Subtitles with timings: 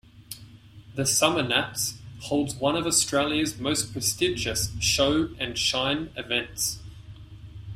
[0.95, 6.79] The Summernats holds one of Australia's most prestigious Show and Shine events.